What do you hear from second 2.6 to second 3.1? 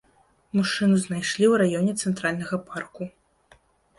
парку.